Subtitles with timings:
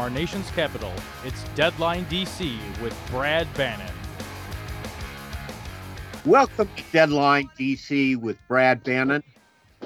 [0.00, 0.90] Our nation's capital,
[1.26, 3.92] it's Deadline DC with Brad Bannon.
[6.24, 9.22] Welcome to Deadline DC with Brad Bannon.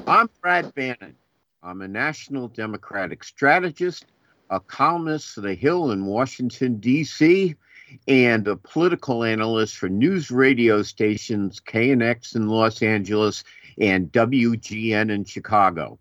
[0.06, 1.16] I'm Brad Bannon.
[1.64, 4.05] I'm a national Democratic strategist,
[4.50, 7.56] a columnist for The Hill in Washington, D.C.,
[8.06, 13.42] and a political analyst for news radio stations KNX in Los Angeles
[13.80, 15.98] and WGN in Chicago.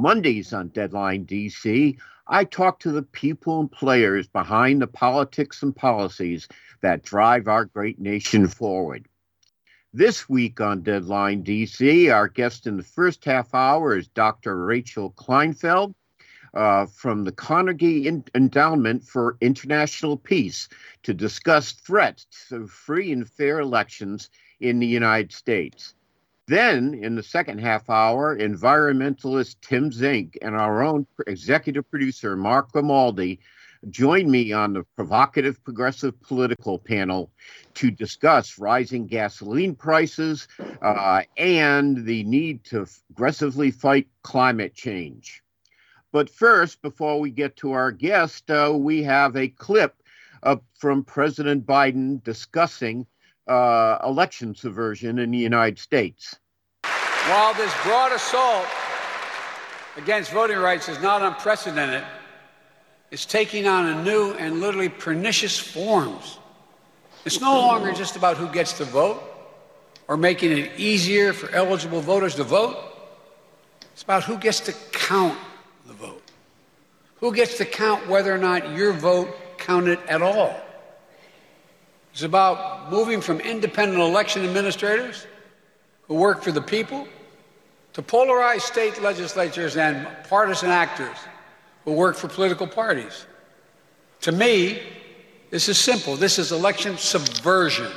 [0.00, 1.98] Mondays on Deadline DC,
[2.30, 6.46] I talk to the people and players behind the politics and policies
[6.82, 9.08] that drive our great nation forward.
[9.94, 14.66] This week on Deadline DC, our guest in the first half hour is Dr.
[14.66, 15.94] Rachel Kleinfeld
[16.52, 20.68] uh, from the Carnegie Endowment for International Peace
[21.04, 24.28] to discuss threats to free and fair elections
[24.60, 25.94] in the United States.
[26.48, 32.72] Then, in the second half hour, environmentalist Tim Zenk and our own executive producer, Mark
[32.72, 33.40] Grimaldi,
[33.90, 37.30] join me on the provocative progressive political panel
[37.74, 40.48] to discuss rising gasoline prices
[40.80, 45.42] uh, and the need to aggressively fight climate change.
[46.12, 50.02] But first, before we get to our guest, uh, we have a clip
[50.42, 53.06] uh, from President Biden discussing
[53.48, 56.38] uh, election subversion in the United States.
[56.82, 58.66] While this broad assault
[59.96, 62.04] against voting rights is not unprecedented,
[63.10, 66.38] it's taking on a new and literally pernicious forms.
[67.24, 69.22] It's no longer just about who gets to vote
[70.08, 72.76] or making it easier for eligible voters to vote.
[73.92, 75.38] It's about who gets to count
[75.86, 76.22] the vote.
[77.20, 80.54] Who gets to count whether or not your vote counted at all.
[82.18, 85.24] It's about moving from independent election administrators
[86.08, 87.06] who work for the people
[87.92, 91.16] to polarized state legislatures and partisan actors
[91.84, 93.24] who work for political parties.
[94.22, 94.82] To me,
[95.50, 96.16] this is simple.
[96.16, 97.92] This is election subversion.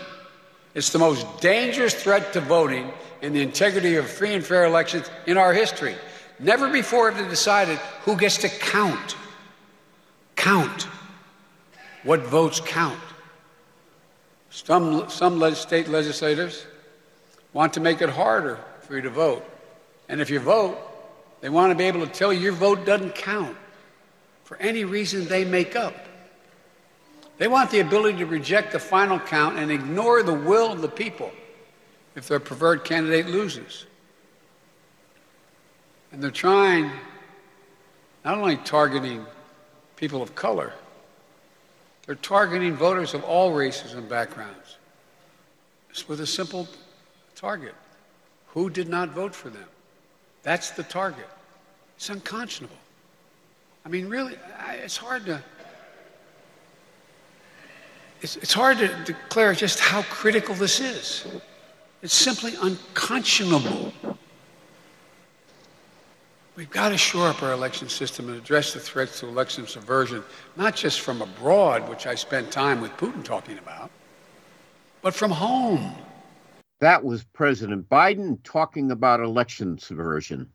[0.75, 2.91] It's the most dangerous threat to voting
[3.23, 5.95] and the integrity of free and fair elections in our history.
[6.37, 9.15] Never before have they decided who gets to count.
[10.35, 10.83] Count.
[12.03, 12.99] What votes count.
[14.51, 16.65] Some, some state legislators
[17.53, 19.45] want to make it harder for you to vote.
[20.09, 20.77] And if you vote,
[21.39, 23.55] they want to be able to tell you your vote doesn't count
[24.43, 25.95] for any reason they make up.
[27.37, 30.89] They want the ability to reject the final count and ignore the will of the
[30.89, 31.31] people
[32.15, 33.85] if their preferred candidate loses.
[36.11, 36.91] And they're trying,
[38.25, 39.25] not only targeting
[39.95, 40.73] people of color,
[42.11, 44.75] they're targeting voters of all races and backgrounds.
[45.89, 46.67] It's with a simple
[47.35, 47.73] target
[48.47, 49.63] who did not vote for them?
[50.43, 51.29] That's the target.
[51.95, 52.75] It's unconscionable.
[53.85, 54.35] I mean, really,
[54.83, 55.41] it's hard to.
[58.19, 61.25] It's, it's hard to declare just how critical this is.
[62.01, 63.93] It's simply unconscionable.
[66.57, 70.21] We've got to shore up our election system and address the threats to election subversion,
[70.57, 73.89] not just from abroad, which I spent time with Putin talking about,
[75.01, 75.95] but from home.
[76.81, 80.49] That was President Biden talking about election subversion.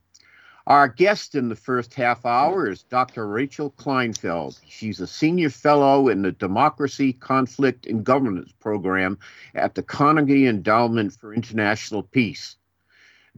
[0.66, 3.26] Our guest in the first half hour is Dr.
[3.26, 4.58] Rachel Kleinfeld.
[4.68, 9.16] She's a senior fellow in the Democracy, Conflict, and Governance program
[9.54, 12.56] at the Carnegie Endowment for International Peace.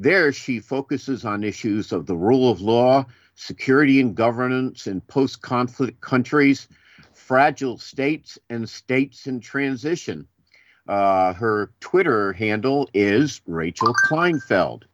[0.01, 3.05] There, she focuses on issues of the rule of law,
[3.35, 6.69] security and governance in post conflict countries,
[7.13, 10.29] fragile states, and states in transition.
[10.87, 14.85] Uh, her Twitter handle is Rachel Kleinfeld.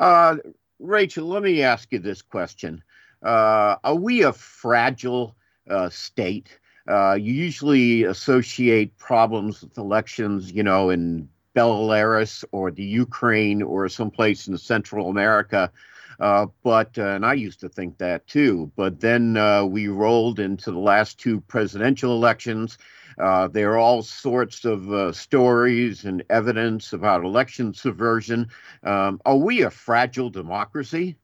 [0.00, 0.36] Uh,
[0.78, 2.82] Rachel, let me ask you this question.
[3.22, 5.36] Uh, are we a fragile
[5.68, 6.58] uh, state?
[6.88, 13.88] Uh, you usually associate problems with elections, you know, in Belarus or the Ukraine or
[13.88, 15.70] someplace in Central America.
[16.18, 18.70] Uh, but uh, and I used to think that too.
[18.76, 22.76] But then uh, we rolled into the last two presidential elections,
[23.20, 28.48] uh, there are all sorts of uh, stories and evidence about election subversion.
[28.82, 31.16] Um, are we a fragile democracy?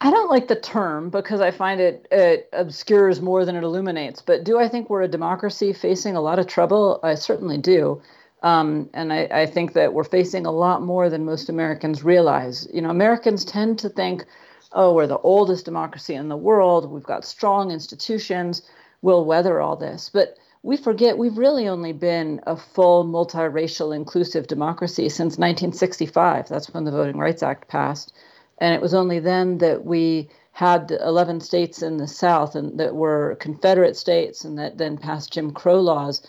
[0.00, 4.22] I don't like the term because I find it, it obscures more than it illuminates.
[4.22, 7.00] But do I think we're a democracy facing a lot of trouble?
[7.02, 8.00] I certainly do.
[8.42, 12.68] Um, and I, I, think that we're facing a lot more than most Americans realize.
[12.72, 14.24] You know, Americans tend to think,
[14.72, 18.62] oh, we're the oldest democracy in the world, we've got strong institutions,
[19.02, 20.08] we'll weather all this.
[20.12, 26.48] But we forget we've really only been a full multiracial inclusive democracy since 1965.
[26.48, 28.12] That's when the Voting Rights Act passed.
[28.58, 32.94] And it was only then that we had 11 states in the South and that
[32.94, 36.22] were Confederate states and that then passed Jim Crow laws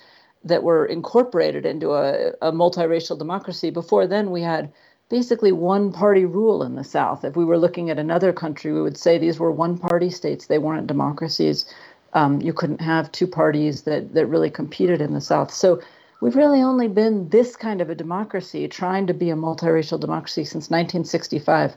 [0.44, 3.70] that were incorporated into a, a multiracial democracy.
[3.70, 4.72] Before then, we had
[5.10, 7.26] basically one party rule in the South.
[7.26, 10.46] If we were looking at another country, we would say these were one party states,
[10.46, 11.66] they weren't democracies.
[12.14, 15.52] Um, you couldn't have two parties that, that really competed in the South.
[15.52, 15.82] So
[16.22, 20.44] we've really only been this kind of a democracy, trying to be a multiracial democracy
[20.44, 21.76] since 1965.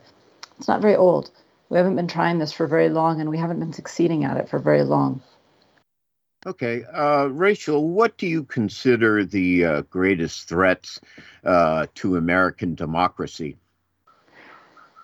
[0.57, 1.29] It's not very old.
[1.69, 4.49] We haven't been trying this for very long, and we haven't been succeeding at it
[4.49, 5.21] for very long.
[6.45, 6.83] Okay.
[6.93, 10.99] Uh, Rachel, what do you consider the uh, greatest threats
[11.45, 13.57] uh, to American democracy?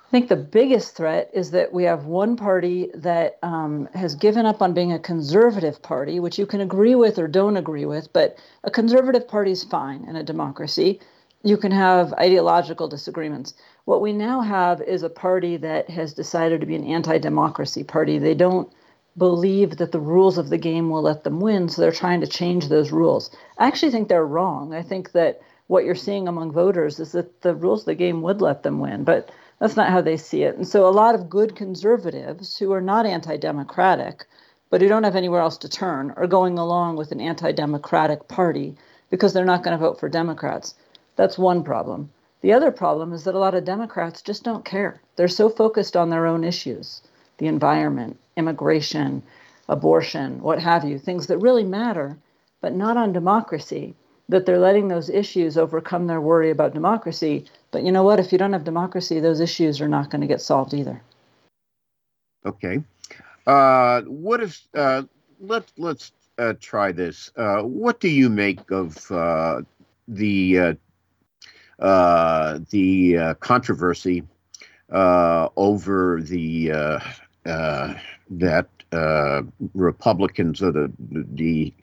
[0.09, 4.43] I think the biggest threat is that we have one party that um, has given
[4.43, 8.11] up on being a conservative party, which you can agree with or don't agree with,
[8.11, 10.99] but a conservative party is fine in a democracy.
[11.43, 13.53] You can have ideological disagreements.
[13.85, 17.83] What we now have is a party that has decided to be an anti democracy
[17.83, 18.17] party.
[18.17, 18.73] They don't
[19.19, 22.27] believe that the rules of the game will let them win, so they're trying to
[22.27, 23.29] change those rules.
[23.59, 24.73] I actually think they're wrong.
[24.73, 28.23] I think that what you're seeing among voters is that the rules of the game
[28.23, 29.29] would let them win, but
[29.59, 30.55] that's not how they see it.
[30.55, 34.25] And so a lot of good conservatives who are not anti democratic,
[34.71, 38.27] but who don't have anywhere else to turn, are going along with an anti democratic
[38.27, 38.75] party
[39.11, 40.73] because they're not going to vote for Democrats.
[41.17, 42.09] That's one problem.
[42.41, 45.01] The other problem is that a lot of Democrats just don't care.
[45.17, 47.01] They're so focused on their own issues
[47.39, 49.21] the environment, immigration,
[49.67, 52.17] abortion, what have you, things that really matter,
[52.61, 53.95] but not on democracy,
[54.29, 57.45] that they're letting those issues overcome their worry about democracy.
[57.71, 58.19] But you know what?
[58.19, 61.01] If you don't have democracy, those issues are not going to get solved either.
[62.45, 62.83] Okay.
[63.45, 65.03] Uh, what if uh,
[65.39, 67.31] let let's uh, try this?
[67.35, 69.61] Uh, what do you make of uh,
[70.07, 70.73] the uh,
[71.79, 74.23] uh, the uh, controversy
[74.91, 76.71] uh, over the
[78.29, 79.43] that uh,
[79.73, 81.73] Republicans or the the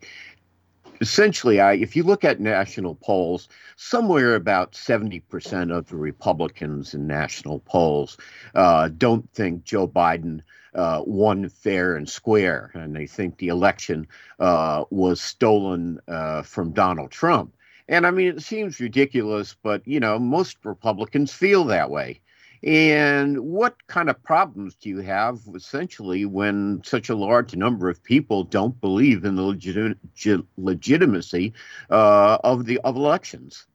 [1.01, 7.07] essentially, I, if you look at national polls, somewhere about 70% of the Republicans in
[7.07, 8.17] national polls
[8.55, 10.41] uh, don't think Joe Biden
[10.75, 14.07] uh, won fair and square, and they think the election
[14.39, 17.55] uh, was stolen uh, from Donald Trump.
[17.89, 22.21] And I mean, it seems ridiculous, but you know, most Republicans feel that way.
[22.63, 28.03] And what kind of problems do you have essentially when such a large number of
[28.03, 31.53] people don't believe in the legit- legitimacy
[31.91, 33.67] uh, of the of elections?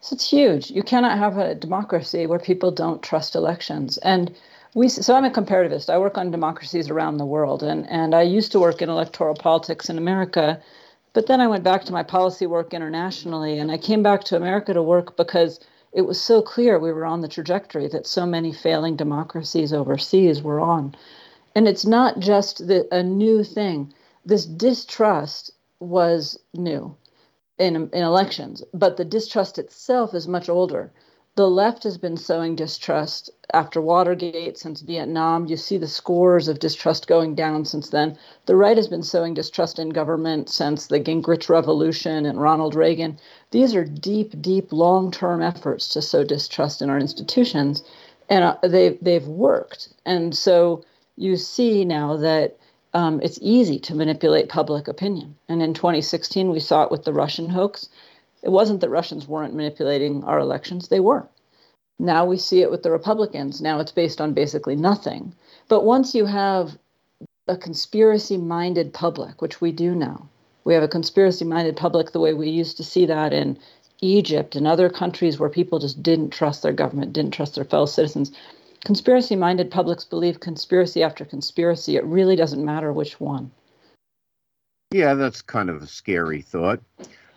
[0.00, 0.70] So it's huge.
[0.70, 3.96] You cannot have a democracy where people don't trust elections.
[3.98, 4.34] And
[4.74, 5.88] we so I'm a comparativist.
[5.88, 9.34] I work on democracies around the world, and and I used to work in electoral
[9.34, 10.60] politics in America.
[11.14, 14.36] But then I went back to my policy work internationally, and I came back to
[14.36, 15.60] America to work because
[15.94, 20.42] it was so clear we were on the trajectory that so many failing democracies overseas
[20.42, 20.94] were on.
[21.54, 23.94] And it's not just the, a new thing.
[24.26, 26.96] This distrust was new
[27.58, 30.92] in, in elections, but the distrust itself is much older
[31.36, 35.46] the left has been sowing distrust after Watergate since Vietnam.
[35.46, 38.16] You see the scores of distrust going down since then.
[38.46, 43.18] The right has been sowing distrust in government since the Gingrich Revolution and Ronald Reagan.
[43.50, 47.82] These are deep, deep, long-term efforts to sow distrust in our institutions,
[48.28, 49.88] and uh, they they've worked.
[50.06, 50.84] And so
[51.16, 52.56] you see now that
[52.92, 55.34] um, it's easy to manipulate public opinion.
[55.48, 57.88] And in 2016, we saw it with the Russian hoax.
[58.44, 61.26] It wasn't that Russians weren't manipulating our elections, they were.
[61.98, 63.62] Now we see it with the Republicans.
[63.62, 65.34] Now it's based on basically nothing.
[65.68, 66.76] But once you have
[67.48, 70.28] a conspiracy minded public, which we do now,
[70.64, 73.58] we have a conspiracy minded public the way we used to see that in
[74.00, 77.86] Egypt and other countries where people just didn't trust their government, didn't trust their fellow
[77.86, 78.30] citizens.
[78.84, 81.96] Conspiracy minded publics believe conspiracy after conspiracy.
[81.96, 83.50] It really doesn't matter which one.
[84.90, 86.82] Yeah, that's kind of a scary thought.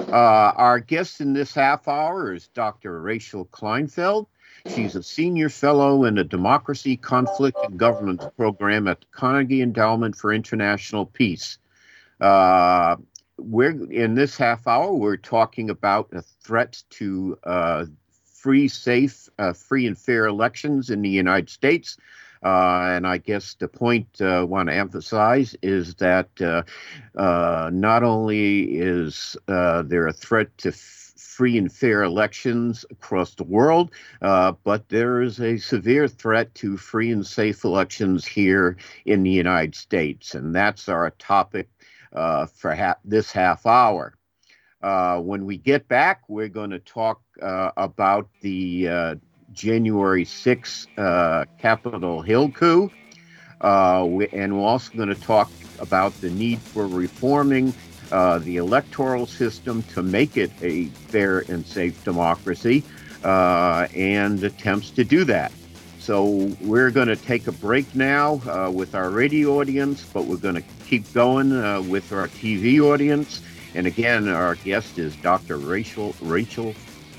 [0.08, 3.02] Uh, our guest in this half hour is Dr.
[3.02, 4.28] Rachel Kleinfeld.
[4.74, 10.16] She's a senior fellow in the Democracy, Conflict, and Governance program at the Carnegie Endowment
[10.16, 11.58] for International Peace.
[12.22, 12.96] Uh,
[13.38, 14.94] we're in this half hour.
[14.94, 17.86] We're talking about the threats to uh,
[18.34, 21.98] free, safe, uh, free and fair elections in the United States.
[22.44, 26.64] Uh, and I guess the point uh, I want to emphasize is that uh,
[27.20, 33.36] uh, not only is uh, there a threat to f- free and fair elections across
[33.36, 33.92] the world,
[34.22, 39.30] uh, but there is a severe threat to free and safe elections here in the
[39.32, 40.36] United States.
[40.36, 41.70] And that's our topic
[42.12, 44.14] for ha- this half hour.
[44.82, 49.20] when we get back, we're going to talk about the
[49.58, 52.92] January 6th uh, Capitol Hill coup.
[53.60, 57.74] Uh, we, and we're also going to talk about the need for reforming
[58.12, 62.84] uh, the electoral system to make it a fair and safe democracy
[63.24, 65.52] uh, and attempts to do that.
[66.00, 70.38] So we're going to take a break now uh, with our radio audience, but we're
[70.38, 73.42] going to keep going uh, with our TV audience.
[73.76, 75.58] And again, our guest is Dr.
[75.58, 76.74] Rachel Rachel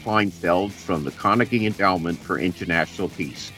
[0.09, 3.53] Kleinfeld from the Carnegie Endowment for International Peace.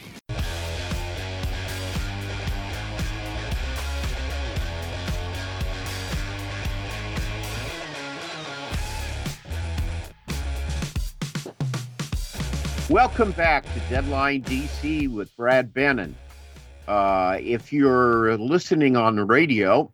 [12.89, 16.17] Welcome back to Deadline DC with Brad Bannon.
[16.85, 19.89] Uh, if you're listening on the radio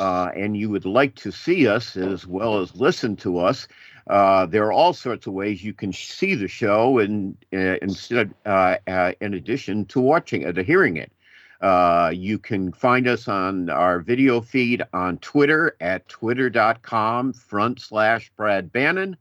[0.00, 3.68] uh, and you would like to see us as well as listen to us,
[4.08, 8.34] uh, there are all sorts of ways you can see the show, and uh, instead,
[8.46, 11.12] uh, uh in addition to watching it, to hearing it.
[11.60, 18.32] Uh, you can find us on our video feed on Twitter at twitter.com front slash
[18.36, 19.16] Brad Bannon.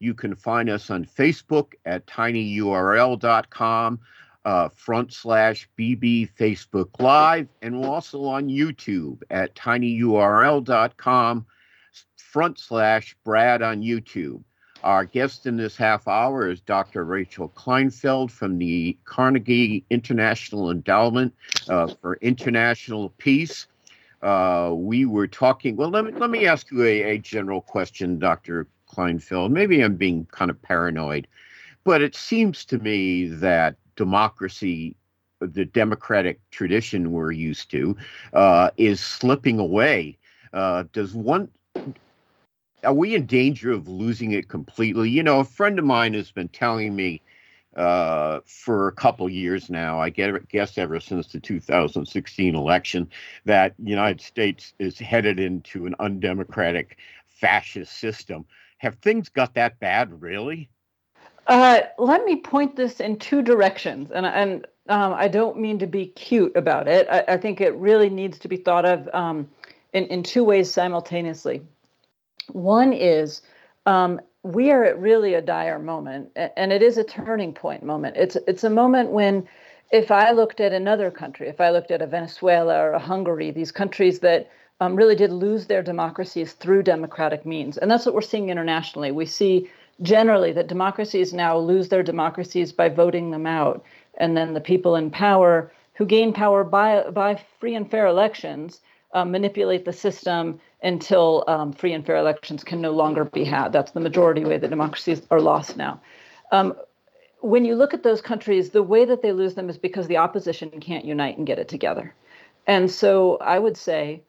[0.00, 4.00] You can find us on Facebook at tinyurl.com
[4.44, 11.46] uh, front slash BB Facebook Live, and we're also on YouTube at tinyurl.com
[12.36, 14.42] front slash Brad on YouTube.
[14.84, 17.06] Our guest in this half hour is Dr.
[17.06, 21.34] Rachel Kleinfeld from the Carnegie International Endowment
[21.70, 23.68] uh, for International Peace.
[24.20, 25.76] Uh, we were talking.
[25.76, 28.66] Well, let me let me ask you a, a general question, Dr.
[28.86, 29.50] Kleinfeld.
[29.50, 31.26] Maybe I'm being kind of paranoid,
[31.84, 34.94] but it seems to me that democracy
[35.40, 37.96] the democratic tradition we're used to
[38.34, 40.18] uh, is slipping away.
[40.52, 41.48] Uh, does one
[42.86, 45.10] are we in danger of losing it completely?
[45.10, 47.20] You know, a friend of mine has been telling me
[47.76, 53.10] uh, for a couple years now, I guess ever since the 2016 election,
[53.44, 58.46] that the United States is headed into an undemocratic fascist system.
[58.78, 60.70] Have things got that bad, really?
[61.46, 65.86] Uh, let me point this in two directions, and and um, I don't mean to
[65.86, 67.06] be cute about it.
[67.10, 69.48] I, I, think it really needs to be thought of um,
[69.92, 71.62] in in two ways simultaneously.
[72.52, 73.42] One is
[73.86, 78.16] um, we are at really a dire moment, and it is a turning point moment.
[78.16, 79.48] It's it's a moment when,
[79.90, 83.50] if I looked at another country, if I looked at a Venezuela or a Hungary,
[83.50, 84.48] these countries that
[84.80, 89.10] um, really did lose their democracies through democratic means, and that's what we're seeing internationally.
[89.10, 89.68] We see
[90.02, 93.82] generally that democracies now lose their democracies by voting them out,
[94.18, 98.80] and then the people in power who gain power by by free and fair elections
[99.12, 103.72] uh, manipulate the system until um, free and fair elections can no longer be had.
[103.72, 106.00] That's the majority way that democracies are lost now.
[106.52, 106.74] Um,
[107.40, 110.16] when you look at those countries, the way that they lose them is because the
[110.16, 112.14] opposition can't unite and get it together.
[112.66, 114.22] And so I would say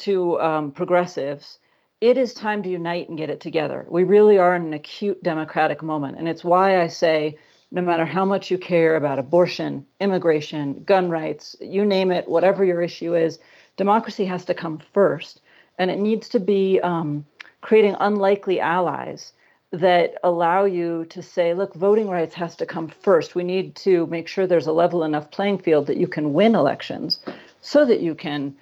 [0.00, 1.58] to um, progressives,
[2.00, 3.86] it is time to unite and get it together.
[3.88, 6.18] We really are in an acute democratic moment.
[6.18, 7.38] And it's why I say,
[7.70, 12.64] no matter how much you care about abortion, immigration, gun rights, you name it, whatever
[12.64, 13.38] your issue is,
[13.76, 15.40] democracy has to come first
[15.78, 17.24] and it needs to be um,
[17.60, 19.32] creating unlikely allies
[19.72, 23.34] that allow you to say, look, voting rights has to come first.
[23.34, 26.54] We need to make sure there's a level enough playing field that you can win
[26.54, 27.20] elections
[27.60, 28.56] so that you can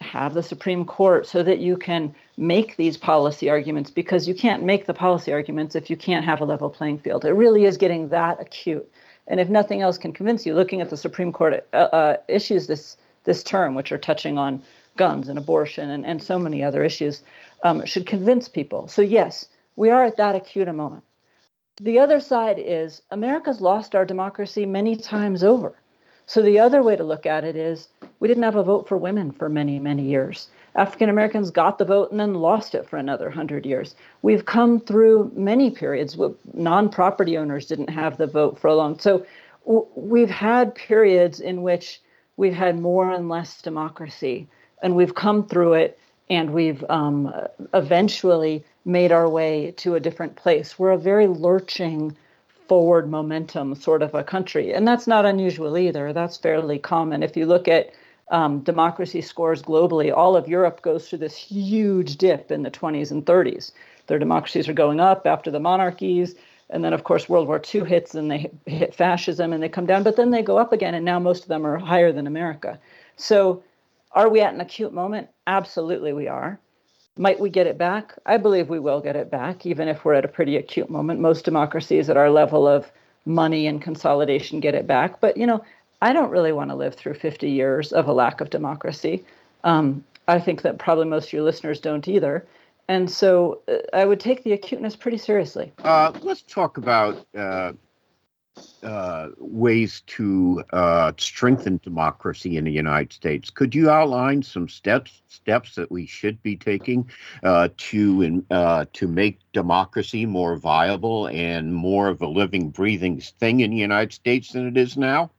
[0.00, 4.62] have the Supreme Court, so that you can make these policy arguments, because you can't
[4.62, 7.24] make the policy arguments if you can't have a level playing field.
[7.24, 8.88] It really is getting that acute.
[9.26, 12.66] And if nothing else can convince you, looking at the Supreme Court uh, uh, issues
[12.66, 14.62] this this term, which are touching on
[14.96, 17.22] guns and abortion and, and so many other issues,
[17.62, 18.88] um, should convince people.
[18.88, 21.04] So, yes, we are at that acute moment.
[21.80, 25.74] The other side is America's lost our democracy many times over.
[26.26, 27.88] So, the other way to look at it is
[28.20, 30.48] we didn't have a vote for women for many, many years.
[30.74, 33.94] African Americans got the vote and then lost it for another hundred years.
[34.22, 36.16] We've come through many periods.
[36.16, 39.24] Where non property owners didn't have the vote for a long So,
[39.64, 42.00] we've had periods in which
[42.38, 44.48] we've had more and less democracy
[44.82, 45.98] and we've come through it
[46.30, 47.30] and we've um,
[47.74, 50.78] eventually made our way to a different place.
[50.78, 52.16] We're a very lurching,
[52.68, 54.72] forward momentum sort of a country.
[54.72, 56.12] And that's not unusual either.
[56.12, 57.22] That's fairly common.
[57.22, 57.90] If you look at
[58.30, 63.10] um, democracy scores globally, all of Europe goes through this huge dip in the 20s
[63.10, 63.72] and 30s.
[64.06, 66.34] Their democracies are going up after the monarchies.
[66.70, 69.86] And then, of course, World War II hits and they hit fascism and they come
[69.86, 70.94] down, but then they go up again.
[70.94, 72.78] And now most of them are higher than America.
[73.16, 73.62] So,
[74.12, 75.28] are we at an acute moment?
[75.46, 76.58] Absolutely, we are.
[77.16, 78.14] Might we get it back?
[78.26, 81.20] I believe we will get it back, even if we're at a pretty acute moment.
[81.20, 82.90] Most democracies at our level of
[83.24, 85.20] money and consolidation get it back.
[85.20, 85.64] But, you know,
[86.00, 89.24] I don't really want to live through 50 years of a lack of democracy.
[89.64, 92.46] Um, I think that probably most of your listeners don't either.
[92.88, 95.72] And so uh, I would take the acuteness pretty seriously.
[95.84, 97.72] Uh, let's talk about uh,
[98.82, 103.50] uh, ways to uh, strengthen democracy in the United States.
[103.50, 107.10] Could you outline some steps steps that we should be taking
[107.42, 113.60] uh, to uh, to make democracy more viable and more of a living, breathing thing
[113.60, 115.30] in the United States than it is now?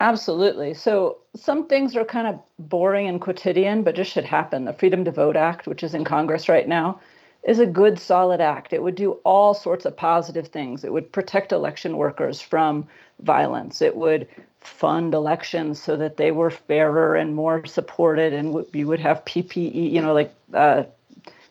[0.00, 0.72] Absolutely.
[0.72, 4.64] So some things are kind of boring and quotidian, but just should happen.
[4.64, 6.98] The Freedom to Vote Act, which is in Congress right now,
[7.44, 8.72] is a good, solid act.
[8.72, 10.84] It would do all sorts of positive things.
[10.84, 12.86] It would protect election workers from
[13.20, 13.82] violence.
[13.82, 14.26] It would
[14.60, 19.90] fund elections so that they were fairer and more supported, and you would have PPE,
[19.90, 20.84] you know, like uh,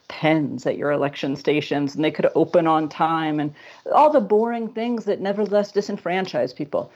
[0.07, 3.53] pens at your election stations, and they could open on time, and
[3.91, 6.91] all the boring things that nevertheless disenfranchise people.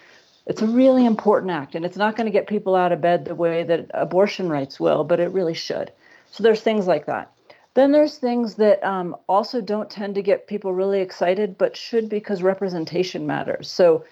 [0.46, 3.26] It's a really important act, and it's not going to get people out of bed
[3.26, 5.92] the way that abortion rights will, but it really should.
[6.32, 7.32] So there's things like that.
[7.76, 12.10] Then there's things that um, also don't tend to get people really excited, but should
[12.10, 13.70] because representation matters.
[13.70, 14.06] So,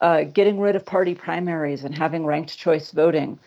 [0.00, 3.38] uh, getting rid of party primaries and having ranked choice voting.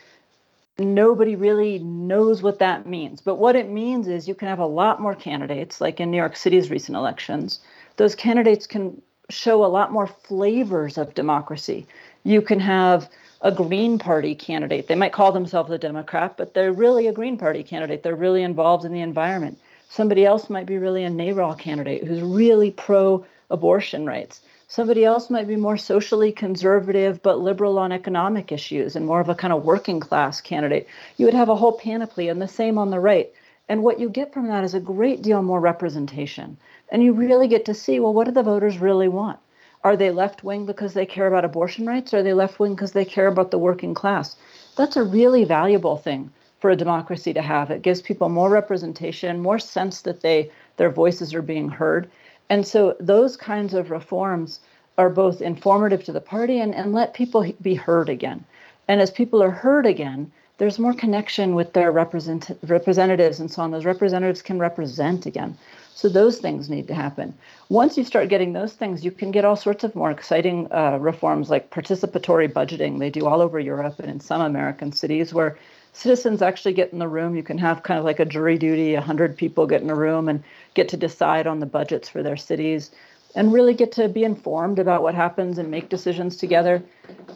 [0.79, 3.19] Nobody really knows what that means.
[3.19, 6.17] But what it means is you can have a lot more candidates, like in New
[6.17, 7.59] York City's recent elections.
[7.97, 11.85] Those candidates can show a lot more flavors of democracy.
[12.27, 13.09] You can have
[13.41, 14.87] a Green Party candidate.
[14.87, 18.03] They might call themselves a Democrat, but they're really a Green Party candidate.
[18.03, 19.57] They're really involved in the environment.
[19.87, 24.41] Somebody else might be really a NARAL candidate who's really pro abortion rights.
[24.67, 29.29] Somebody else might be more socially conservative but liberal on economic issues and more of
[29.29, 30.85] a kind of working class candidate.
[31.15, 33.31] You would have a whole panoply, and the same on the right.
[33.69, 36.57] And what you get from that is a great deal more representation.
[36.91, 39.39] And you really get to see well, what do the voters really want?
[39.87, 42.13] Are they left wing because they care about abortion rights?
[42.13, 44.35] Are they left wing because they care about the working class?
[44.75, 47.71] That's a really valuable thing for a democracy to have.
[47.71, 52.09] It gives people more representation, more sense that they their voices are being heard.
[52.49, 54.59] And so those kinds of reforms
[54.97, 58.43] are both informative to the party and, and let people be heard again.
[58.89, 63.61] And as people are heard again, there's more connection with their represent, representatives and so
[63.61, 63.71] on.
[63.71, 65.57] Those representatives can represent again.
[65.97, 67.33] So those things need to happen.
[67.69, 70.99] Once you start getting those things, you can get all sorts of more exciting uh,
[71.01, 72.99] reforms like participatory budgeting.
[72.99, 75.57] They do all over Europe and in some American cities where
[75.93, 77.35] citizens actually get in the room.
[77.35, 80.29] You can have kind of like a jury duty, 100 people get in a room
[80.29, 80.43] and
[80.75, 82.91] get to decide on the budgets for their cities
[83.33, 86.83] and really get to be informed about what happens and make decisions together.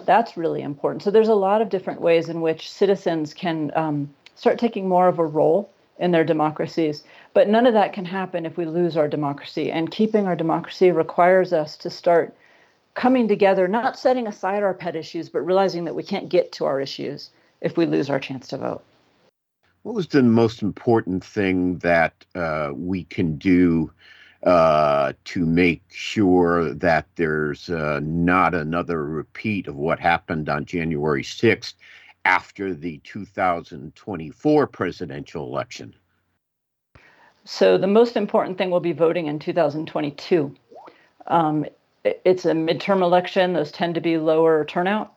[0.05, 1.01] That's really important.
[1.01, 5.07] So there's a lot of different ways in which citizens can um, start taking more
[5.07, 7.03] of a role in their democracies.
[7.33, 9.71] But none of that can happen if we lose our democracy.
[9.71, 12.35] And keeping our democracy requires us to start
[12.95, 16.65] coming together, not setting aside our pet issues, but realizing that we can't get to
[16.65, 17.29] our issues
[17.61, 18.83] if we lose our chance to vote.
[19.83, 23.91] What was the most important thing that uh, we can do
[24.43, 31.23] uh, to make sure that there's uh, not another repeat of what happened on January
[31.23, 31.75] 6th
[32.25, 35.95] after the 2024 presidential election?
[37.43, 40.55] So, the most important thing will be voting in 2022.
[41.27, 41.65] Um,
[42.03, 45.13] it's a midterm election, those tend to be lower turnout.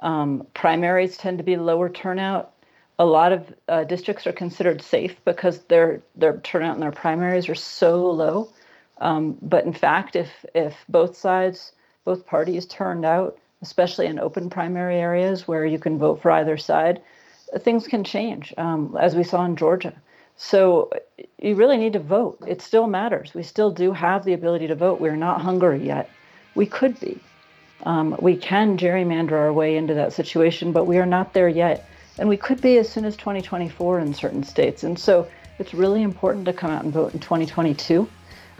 [0.00, 2.52] Um, primaries tend to be lower turnout.
[2.98, 7.48] A lot of uh, districts are considered safe because their their turnout in their primaries
[7.48, 8.52] are so low.
[8.98, 11.72] Um, but in fact, if if both sides,
[12.04, 16.58] both parties turned out especially in open primary areas where you can vote for either
[16.58, 17.00] side,
[17.58, 19.94] things can change, um, as we saw in Georgia.
[20.36, 20.90] So
[21.38, 22.38] you really need to vote.
[22.46, 23.32] It still matters.
[23.34, 25.00] We still do have the ability to vote.
[25.00, 26.10] We're not Hungary yet.
[26.54, 27.18] We could be.
[27.84, 31.88] Um, we can gerrymander our way into that situation, but we are not there yet.
[32.18, 34.84] And we could be as soon as 2024 in certain states.
[34.84, 35.26] And so
[35.58, 38.08] it's really important to come out and vote in 2022.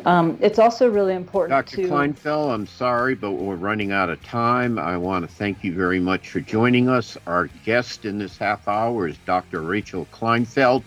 [0.04, 1.76] Um, it's also really important Dr.
[1.76, 1.88] to.
[1.88, 4.78] Kleinfeld, I'm sorry, but we're running out of time.
[4.78, 7.16] I want to thank you very much for joining us.
[7.26, 9.62] Our guest in this half hour is Dr.
[9.62, 10.82] Rachel Kleinfeld,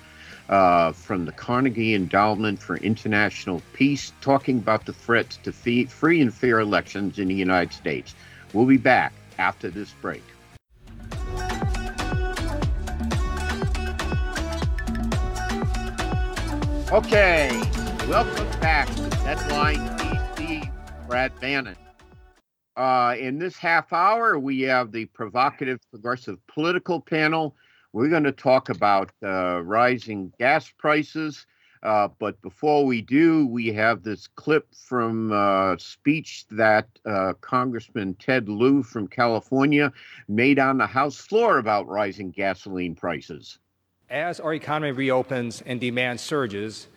[0.49, 6.33] uh, from the Carnegie Endowment for International Peace, talking about the threats to free and
[6.33, 8.13] fair elections in the United States.
[8.53, 10.23] We'll be back after this break.
[16.89, 17.61] Okay,
[18.07, 20.71] welcome back to Deadline DC.
[21.07, 21.75] Brad Bannon.
[22.77, 27.53] Uh, in this half hour, we have the provocative progressive political panel.
[27.91, 31.45] We're going to talk about uh, rising gas prices.
[31.83, 35.35] Uh, but before we do, we have this clip from a
[35.73, 39.91] uh, speech that uh, Congressman Ted Lieu from California
[40.29, 43.59] made on the House floor about rising gasoline prices.
[44.09, 46.87] As our economy reopens and demand surges,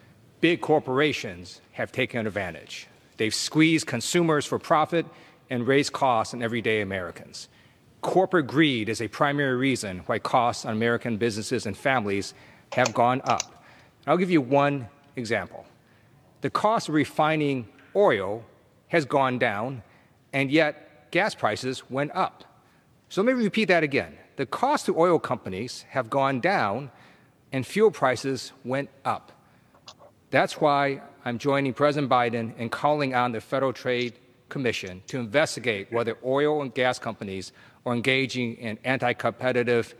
[0.40, 2.86] big corporations have taken advantage.
[3.16, 5.06] They've squeezed consumers for profit
[5.50, 7.48] and raised costs on everyday Americans.
[8.00, 12.32] Corporate greed is a primary reason why costs on American businesses and families
[12.72, 13.64] have gone up.
[14.06, 15.66] I'll give you one example.
[16.40, 18.42] The cost of refining oil
[18.88, 19.82] has gone down,
[20.32, 22.44] and yet gas prices went up.
[23.10, 24.16] So let me repeat that again.
[24.36, 26.90] The cost to oil companies have gone down,
[27.52, 29.32] and fuel prices went up.
[30.30, 34.14] That's why I'm joining President Biden in calling on the Federal Trade
[34.48, 37.52] Commission to investigate whether oil and gas companies
[37.84, 39.94] are engaging in anti competitive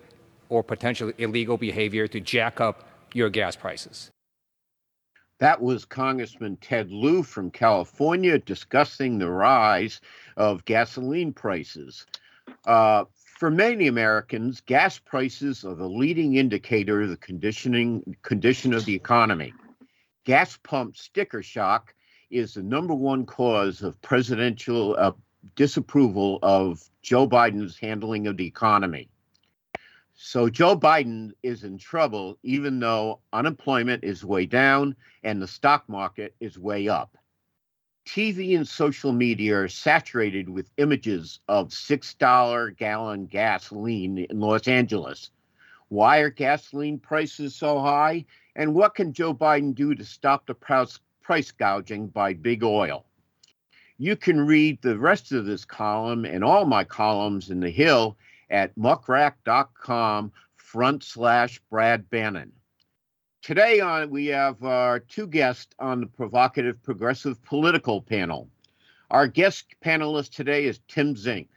[0.49, 4.11] or potentially illegal behavior to jack up your gas prices.
[5.41, 10.01] That was Congressman Ted Lieu from California discussing the rise
[10.37, 12.07] of gasoline prices.
[12.67, 13.05] Uh,
[13.39, 18.95] for many Americans, gas prices are the leading indicator of the conditioning condition of the
[18.95, 19.53] economy.
[20.25, 21.95] Gas pump sticker shock
[22.31, 25.13] is the number one cause of presidential uh,
[25.57, 29.09] disapproval of Joe Biden's handling of the economy.
[30.15, 35.89] So Joe Biden is in trouble, even though unemployment is way down and the stock
[35.89, 37.17] market is way up.
[38.07, 45.31] TV and social media are saturated with images of $6 gallon gasoline in Los Angeles.
[45.91, 48.25] Why are gasoline prices so high?
[48.55, 53.05] And what can Joe Biden do to stop the price gouging by big oil?
[53.99, 58.17] You can read the rest of this column and all my columns in The Hill
[58.51, 62.53] at muckrack.com front slash Brad Bannon.
[63.43, 68.49] Today on we have our two guests on the provocative progressive political panel.
[69.11, 71.49] Our guest panelist today is Tim Zenk.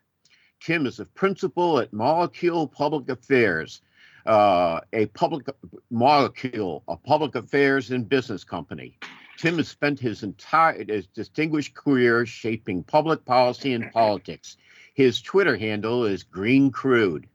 [0.59, 3.81] Tim is a principal at Molecule Public Affairs,
[4.25, 5.47] uh, a public
[5.89, 8.97] molecule, a public affairs and business company.
[9.37, 14.57] Tim has spent his entire his distinguished career shaping public policy and politics.
[14.93, 17.27] His Twitter handle is Green Crude.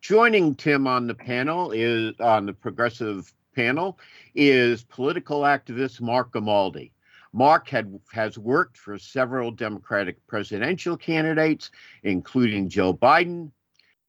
[0.00, 3.98] Joining Tim on the panel is on the progressive panel
[4.34, 6.92] is political activist Mark Grimaldi.
[7.32, 11.70] Mark had, has worked for several Democratic presidential candidates,
[12.02, 13.50] including Joe Biden.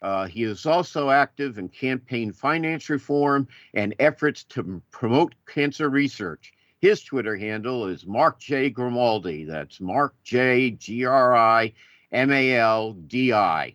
[0.04, 6.54] Uh, he is also active in campaign finance reform and efforts to promote cancer research.
[6.82, 8.70] His Twitter handle is Mark J.
[8.70, 9.46] Grimaldi.
[9.46, 10.72] That's Mark J.
[10.72, 11.72] G R I
[12.12, 13.74] M A L D I.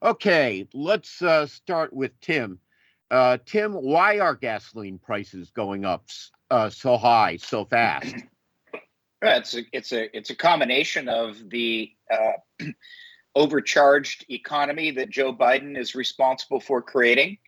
[0.00, 2.60] Okay, let's uh, start with Tim.
[3.10, 6.06] Uh, Tim, why are gasoline prices going up
[6.50, 8.14] uh, so high so fast?
[9.26, 12.32] It's a it's a it's a combination of the uh,
[13.34, 17.38] overcharged economy that Joe Biden is responsible for creating,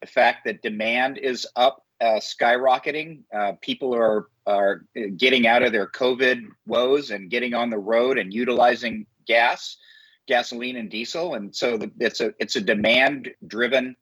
[0.00, 3.22] the fact that demand is up, uh, skyrocketing.
[3.34, 4.84] Uh, people are are
[5.16, 9.78] getting out of their COVID woes and getting on the road and utilizing gas,
[10.26, 13.96] gasoline and diesel, and so it's a it's a demand driven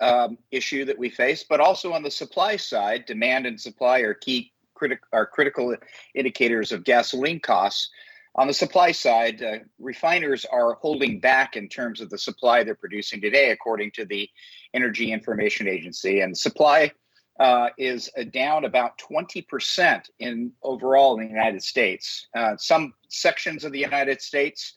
[0.00, 1.44] um, issue that we face.
[1.48, 5.76] But also on the supply side, demand and supply are key critic are critical
[6.14, 7.90] indicators of gasoline costs.
[8.36, 12.74] On the supply side, uh, refiners are holding back in terms of the supply they're
[12.76, 14.28] producing today, according to the
[14.72, 16.20] Energy Information Agency.
[16.20, 16.92] And supply
[17.40, 22.28] uh, is uh, down about 20% in overall in the United States.
[22.36, 24.74] Uh, some sections of the United States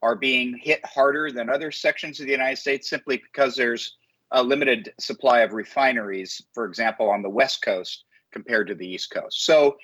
[0.00, 3.96] are being hit harder than other sections of the United States simply because there's
[4.30, 9.10] a limited supply of refineries, for example, on the West Coast compared to the East
[9.10, 9.44] Coast.
[9.44, 9.76] So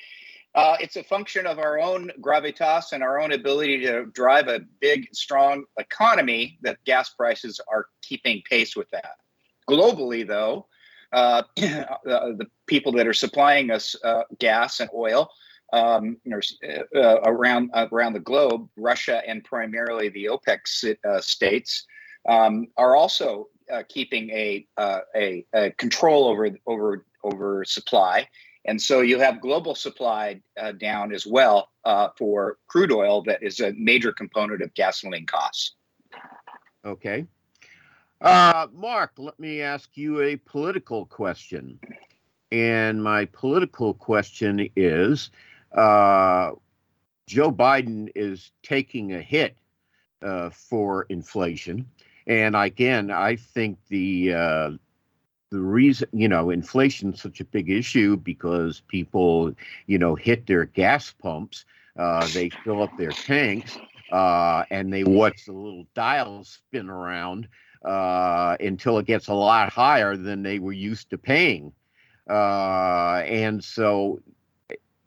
[0.55, 4.61] uh, it's a function of our own gravitas and our own ability to drive a
[4.81, 9.15] big, strong economy that gas prices are keeping pace with that.
[9.69, 10.67] Globally, though,
[11.13, 15.31] uh, the people that are supplying us uh, gas and oil
[15.73, 21.87] um, uh, around around the globe, Russia and primarily the OPEC uh, states
[22.29, 28.27] um, are also uh, keeping a, uh, a, a control over over over supply,
[28.65, 33.43] and so you have global supply uh, down as well uh, for crude oil, that
[33.43, 35.75] is a major component of gasoline costs.
[36.85, 37.27] Okay.
[38.21, 41.79] Uh, Mark, let me ask you a political question.
[42.53, 45.31] And my political question is
[45.73, 46.51] uh,
[47.27, 49.57] Joe Biden is taking a hit
[50.21, 51.87] uh, for inflation.
[52.27, 54.71] And again, I think the uh,
[55.51, 59.53] the reason you know inflation is such a big issue because people
[59.87, 61.65] you know hit their gas pumps,
[61.99, 67.49] uh, they fill up their tanks, uh, and they watch the little dials spin around
[67.85, 71.73] uh, until it gets a lot higher than they were used to paying.
[72.29, 74.21] Uh, and so,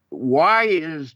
[0.09, 1.15] why is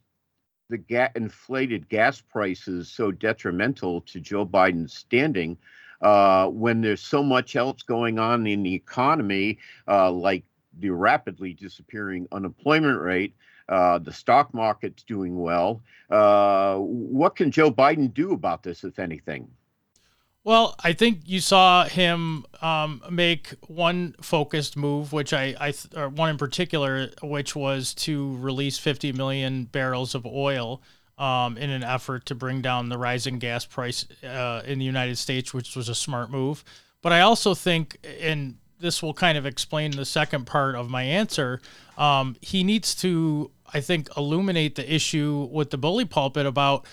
[0.70, 5.58] the ga- inflated gas prices so detrimental to Joe Biden's standing
[6.02, 9.58] uh, when there's so much else going on in the economy,
[9.88, 10.44] uh, like
[10.80, 13.34] the rapidly disappearing unemployment rate?
[13.70, 15.82] Uh, the stock market's doing well.
[16.10, 19.50] Uh, what can Joe Biden do about this, if anything?
[20.46, 26.08] Well, I think you saw him um, make one focused move, which I, I or
[26.08, 30.82] one in particular, which was to release 50 million barrels of oil
[31.18, 35.18] um, in an effort to bring down the rising gas price uh, in the United
[35.18, 36.64] States, which was a smart move.
[37.02, 41.04] But I also think, and this will kind of explain the second part of my
[41.04, 41.62] answer,
[41.98, 46.86] um, he needs to, I think, illuminate the issue with the bully pulpit about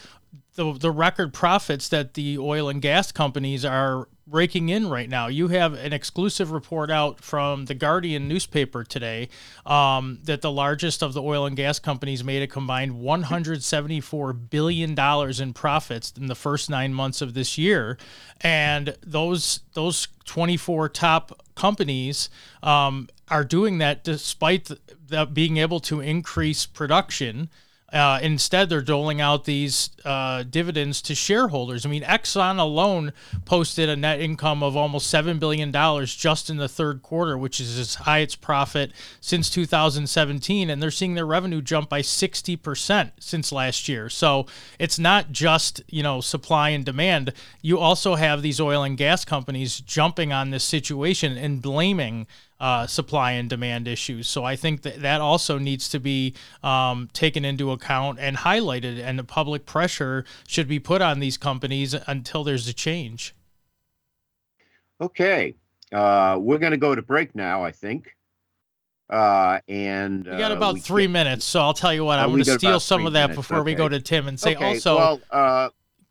[0.54, 5.26] the the record profits that the oil and gas companies are raking in right now.
[5.26, 9.28] You have an exclusive report out from the Guardian newspaper today
[9.66, 14.94] um, that the largest of the oil and gas companies made a combined 174 billion
[14.94, 17.98] dollars in profits in the first nine months of this year,
[18.40, 22.30] and those those 24 top companies
[22.62, 24.70] um, are doing that despite
[25.08, 27.50] the, being able to increase production
[27.94, 31.86] uh, instead, they're doling out these uh, dividends to shareholders.
[31.86, 33.12] I mean, Exxon alone
[33.44, 35.70] posted a net income of almost $7 billion
[36.04, 40.70] just in the third quarter, which is its highest profit since 2017.
[40.70, 44.08] And they're seeing their revenue jump by 60% since last year.
[44.08, 44.46] So
[44.80, 47.32] it's not just, you know, supply and demand.
[47.62, 52.26] You also have these oil and gas companies jumping on this situation and blaming
[52.64, 54.26] uh, supply and demand issues.
[54.26, 58.98] So I think that that also needs to be um, taken into account and highlighted,
[59.04, 63.34] and the public pressure should be put on these companies until there's a change.
[64.98, 65.56] Okay,
[65.92, 67.62] uh, we're going to go to break now.
[67.62, 68.16] I think.
[69.10, 72.18] Uh, and we got uh, about we three minutes, so I'll tell you what.
[72.18, 73.36] I'm going to steal some of that minutes.
[73.36, 73.72] before okay.
[73.72, 74.64] we go to Tim and say okay.
[74.64, 74.96] also.
[74.96, 75.68] Well, uh,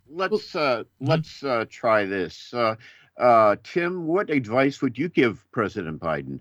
[0.07, 2.53] let's uh, let's uh, try this.
[3.17, 6.39] Uh, Tim, what advice would you give President Biden?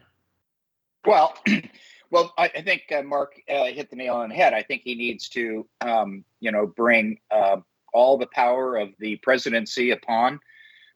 [1.05, 1.37] Well,
[2.11, 4.55] well, I, I think uh, Mark uh, hit the nail on the head.
[4.55, 7.57] I think he needs to, um, you know, bring uh,
[7.93, 10.41] all the power of the presidency upon,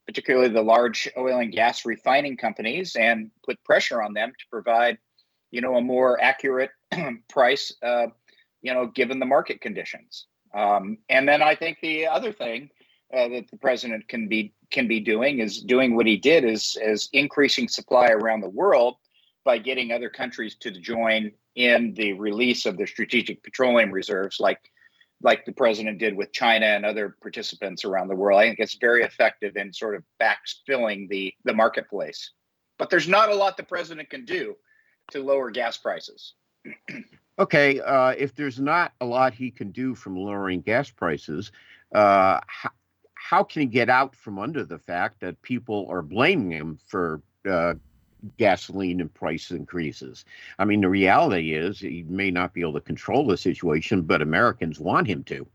[0.07, 4.99] particularly the large oil and gas refining companies, and put pressure on them to provide,
[5.51, 6.71] you know, a more accurate
[7.29, 8.07] price, uh,
[8.63, 10.27] you know, given the market conditions.
[10.55, 12.71] Um, and then I think the other thing
[13.15, 16.77] uh, that the president can be can be doing is doing what he did is
[16.83, 18.97] is increasing supply around the world
[19.45, 24.61] by getting other countries to join in the release of the strategic petroleum reserves like
[25.23, 28.39] like the president did with China and other participants around the world.
[28.39, 32.33] I think it's very effective in sort of backfilling the the marketplace.
[32.79, 34.55] But there's not a lot the president can do
[35.13, 36.35] to lower gas prices.
[37.39, 41.53] okay, uh, if there's not a lot he can do from lowering gas prices,
[41.95, 42.71] uh, how
[43.43, 47.75] can he get out from under the fact that people are blaming him for uh,
[48.39, 50.25] gasoline and price increases?
[50.61, 54.23] I mean, the reality is he may not be able to control the situation, but
[54.23, 55.47] Americans want him to.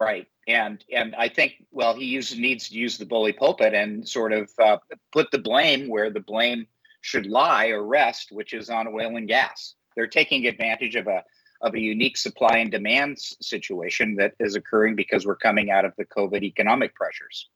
[0.00, 4.08] Right, and and I think well, he uses needs to use the bully pulpit and
[4.08, 4.78] sort of uh,
[5.12, 6.66] put the blame where the blame
[7.02, 9.74] should lie or rest, which is on oil and gas.
[9.94, 11.24] They're taking advantage of a
[11.60, 15.92] of a unique supply and demand situation that is occurring because we're coming out of
[15.96, 17.48] the COVID economic pressures.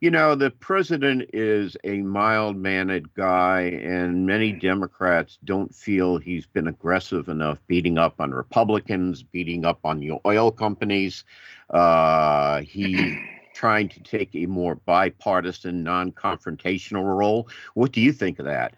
[0.00, 4.60] You know, the president is a mild mannered guy, and many mm.
[4.60, 10.12] Democrats don't feel he's been aggressive enough, beating up on Republicans, beating up on the
[10.24, 11.24] oil companies.
[11.70, 13.18] Uh, he
[13.54, 17.48] trying to take a more bipartisan, non confrontational role.
[17.74, 18.74] What do you think of that?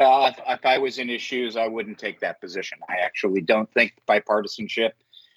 [0.00, 2.78] If, if, I was in his shoes, I wouldn't take that position.
[2.88, 4.92] I actually don't think bipartisanship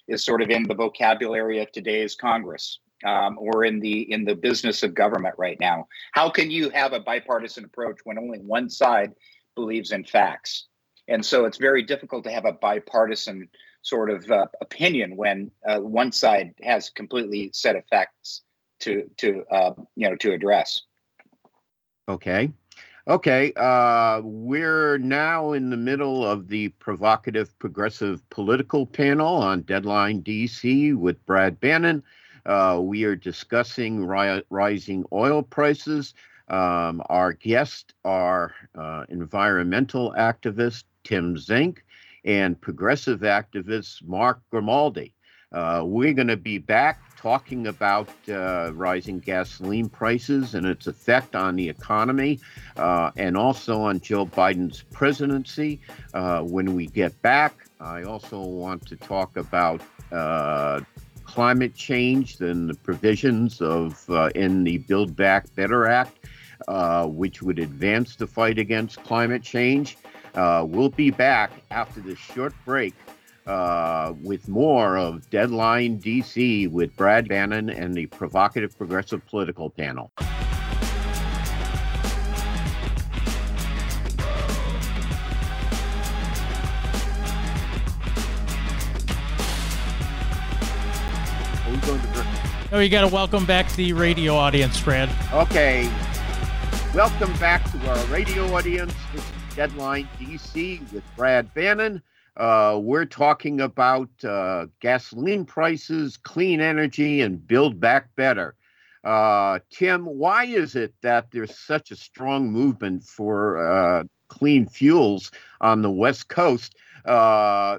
[0.08, 2.80] is sort of in the vocabulary of today's Congress.
[3.04, 5.86] um, or in the in the business of government right now.
[6.12, 9.12] How can you have a bipartisan approach when only one side
[9.54, 10.66] believes in facts?
[11.06, 13.48] And so it's very difficult to have a bipartisan
[13.82, 18.42] sort of uh, opinion when uh, one side has completely set of facts
[18.80, 20.82] to to uh, you know to address.
[22.08, 22.50] Okay.
[23.08, 30.22] Okay, uh, we're now in the middle of the provocative progressive political panel on Deadline
[30.22, 32.02] DC with Brad Bannon.
[32.44, 36.12] Uh, we are discussing ri- rising oil prices.
[36.48, 41.78] Um, our guests are uh, environmental activist Tim Zenk
[42.26, 45.14] and progressive activist Mark Grimaldi.
[45.52, 51.34] Uh, we're going to be back talking about uh, rising gasoline prices and its effect
[51.34, 52.38] on the economy
[52.76, 55.80] uh, and also on Joe Biden's presidency.
[56.12, 59.80] Uh, when we get back, I also want to talk about
[60.12, 60.80] uh,
[61.24, 66.26] climate change and the provisions of uh, in the Build Back Better Act,
[67.06, 69.96] which would advance the fight against climate change.
[70.34, 72.94] we'll be back after this short break
[73.48, 80.12] uh, with more of Deadline DC with Brad Bannon and the provocative progressive political panel.
[92.70, 95.08] Oh, you got to welcome back the radio audience, Brad.
[95.32, 95.90] Okay.
[96.94, 98.92] Welcome back to our radio audience.
[99.14, 102.02] This is Deadline DC with Brad Bannon.
[102.38, 108.54] Uh, we're talking about uh, gasoline prices, clean energy, and build back better.
[109.02, 115.32] Uh, Tim, why is it that there's such a strong movement for uh, clean fuels
[115.60, 116.76] on the West Coast?
[117.04, 117.78] Uh,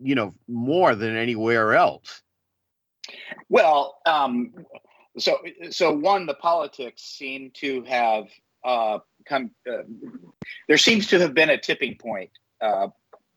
[0.00, 2.22] you know, more than anywhere else.
[3.48, 4.52] Well, um,
[5.18, 5.38] so
[5.70, 8.24] so one, the politics seem to have
[8.64, 9.52] uh, come.
[10.66, 12.30] there seems to have been a tipping point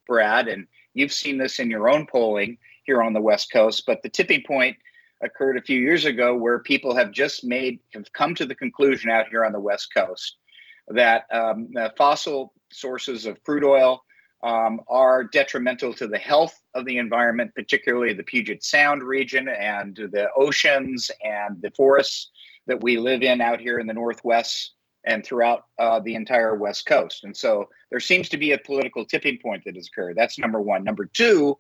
[0.07, 3.83] Brad, and you've seen this in your own polling here on the West Coast.
[3.85, 4.77] But the tipping point
[5.21, 9.09] occurred a few years ago where people have just made, have come to the conclusion
[9.09, 10.37] out here on the West Coast
[10.89, 14.03] that um, fossil sources of crude oil
[14.43, 19.95] um, are detrimental to the health of the environment, particularly the Puget Sound region and
[19.95, 22.31] the oceans and the forests
[22.67, 24.72] that we live in out here in the Northwest
[25.05, 27.23] and throughout uh, the entire West Coast.
[27.23, 30.15] And so there seems to be a political tipping point that has occurred.
[30.15, 30.83] That's number one.
[30.83, 31.57] Number two,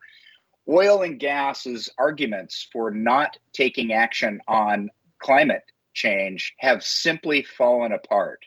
[0.69, 8.39] oil and gas's arguments for not taking action on climate change have simply fallen apart.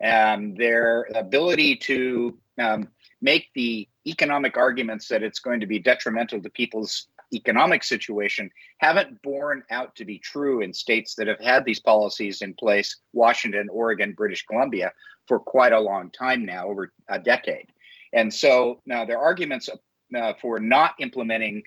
[0.00, 2.88] And their ability to um,
[3.20, 9.22] make the economic arguments that it's going to be detrimental to people's economic situation haven't
[9.22, 13.68] borne out to be true in states that have had these policies in place Washington,
[13.70, 14.92] Oregon, British Columbia
[15.26, 17.66] for quite a long time now, over a decade.
[18.12, 19.68] And so now their arguments
[20.16, 21.62] uh, for not implementing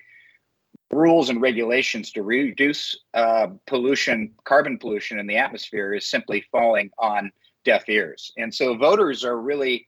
[0.92, 6.90] rules and regulations to reduce uh, pollution, carbon pollution in the atmosphere is simply falling
[6.98, 7.32] on
[7.64, 8.32] deaf ears.
[8.36, 9.86] And so voters are really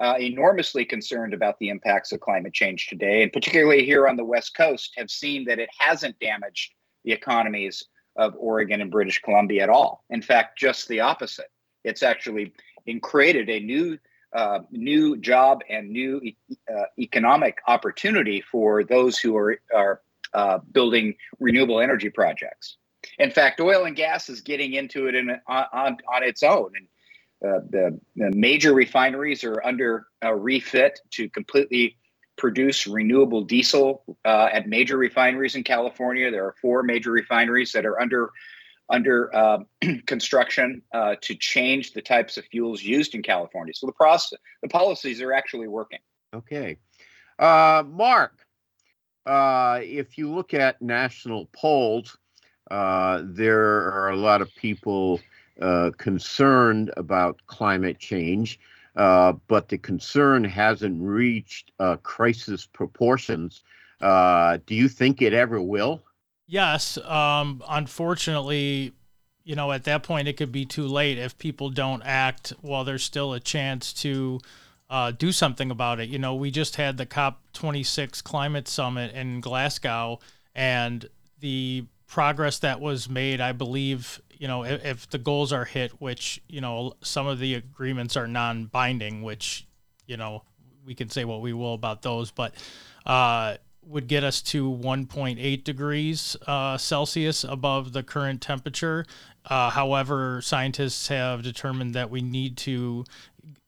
[0.00, 4.24] uh, enormously concerned about the impacts of climate change today, and particularly here on the
[4.24, 6.72] West Coast, have seen that it hasn't damaged
[7.04, 7.84] the economies
[8.16, 10.04] of Oregon and British Columbia at all.
[10.10, 11.50] In fact, just the opposite.
[11.84, 12.52] It's actually
[13.02, 13.98] created a new
[14.32, 16.36] uh, new job and new e-
[16.70, 20.02] uh, economic opportunity for those who are are
[20.34, 22.76] uh, building renewable energy projects.
[23.18, 26.72] In fact, oil and gas is getting into it in, on, on, its own.
[26.76, 26.86] And
[27.44, 31.96] uh, the, the, major refineries are under a refit to completely
[32.38, 36.30] produce renewable diesel uh, at major refineries in California.
[36.30, 38.30] There are four major refineries that are under
[38.88, 39.58] under uh,
[40.06, 43.74] construction uh, to change the types of fuels used in California.
[43.74, 45.98] So the process, the policies are actually working.
[46.34, 46.78] Okay,
[47.38, 48.32] uh, Mark.
[49.26, 52.16] If you look at national polls,
[52.70, 55.20] there are a lot of people
[55.60, 58.58] uh, concerned about climate change,
[58.96, 63.62] uh, but the concern hasn't reached uh, crisis proportions.
[64.00, 66.02] Uh, do you think it ever will?
[66.46, 66.98] Yes.
[66.98, 68.92] Um, unfortunately,
[69.44, 72.84] you know, at that point, it could be too late if people don't act while
[72.84, 74.40] there's still a chance to
[74.90, 76.08] uh, do something about it.
[76.08, 80.20] You know, we just had the COP26 climate summit in Glasgow,
[80.54, 81.08] and
[81.40, 85.92] the progress that was made, I believe, you know, if, if, the goals are hit,
[86.00, 89.66] which, you know, some of the agreements are non binding, which,
[90.06, 90.42] you know,
[90.84, 92.54] we can say what we will about those, but
[93.06, 93.56] uh,
[93.86, 99.06] would get us to 1.8 degrees uh, Celsius above the current temperature.
[99.44, 103.04] Uh, however, scientists have determined that we need to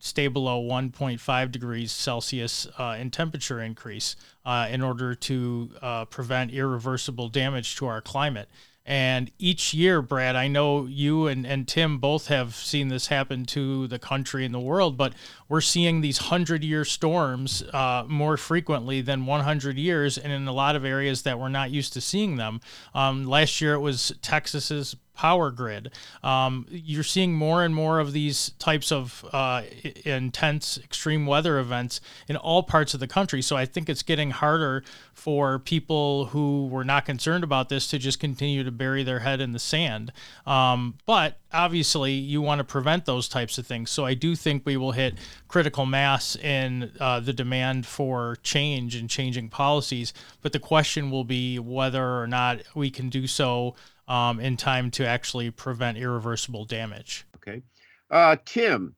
[0.01, 6.51] stay below 1.5 degrees Celsius uh, in temperature increase uh, in order to uh, prevent
[6.51, 8.49] irreversible damage to our climate.
[8.89, 13.45] And each year, Brad, I know you and, and Tim both have seen this happen
[13.45, 15.13] to the country and the world, but
[15.47, 20.53] we're seeing these 100 year storms uh, more frequently than 100 years, and in a
[20.53, 22.63] lot of areas that we're not used to seeing them.
[22.95, 25.91] Um, last year, it was Texas's power grid.
[26.23, 29.63] Um, you're seeing more and more of these types of uh,
[30.05, 33.43] intense extreme weather events in all parts of the country.
[33.43, 37.99] So I think it's getting harder for people who were not concerned about this to
[37.99, 40.13] just continue to bury their head in the sand.
[40.47, 43.91] Um, but obviously, you want to prevent those types of things.
[43.91, 45.15] So I do think we will hit
[45.49, 50.13] critical mass in uh, the demand for change and changing policies.
[50.43, 53.75] But the question will be whether or not we can do so
[54.09, 57.27] um, in time to actually prevent irreversible damage.
[57.37, 57.63] Okay.
[58.11, 58.95] Uh, Tim,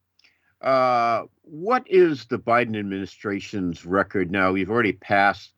[0.61, 4.53] uh, what is the Biden administration's record now?
[4.53, 5.53] We've already passed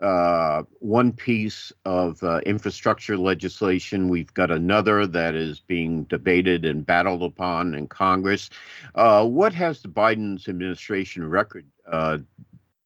[0.00, 4.08] uh, one piece of uh, infrastructure legislation.
[4.08, 8.50] We've got another that is being debated and battled upon in Congress.
[8.94, 12.18] Uh, what has the Biden's administration record uh,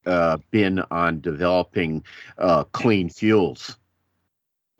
[0.07, 2.03] uh, been on developing
[2.39, 3.77] uh, clean fuels?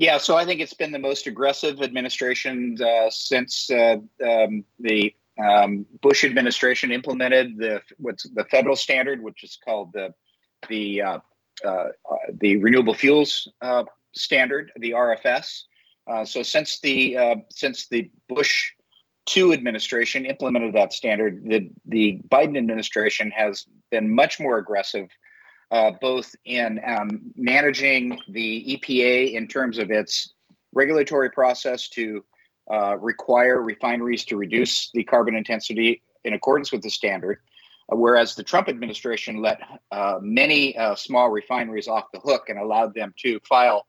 [0.03, 5.15] Yeah, so I think it's been the most aggressive administration uh, since uh, um, the
[5.39, 10.13] um, Bush administration implemented the what's the federal standard, which is called the
[10.69, 11.19] the uh,
[11.65, 11.85] uh
[12.41, 15.63] the renewable fuels uh, standard, the RFS.
[16.09, 17.17] Uh, so since the
[17.51, 18.73] since the Bush
[19.27, 25.09] two administration implemented that standard, the the Biden administration has been much more aggressive
[25.73, 30.35] uh, both in um, managing the EPA in terms of its
[30.75, 32.23] regulatory process to
[32.71, 37.39] uh, require refineries to reduce the carbon intensity in accordance with the standard,
[37.91, 39.61] uh, whereas the Trump administration let
[39.91, 43.87] uh, many uh, small refineries off the hook and allowed them to file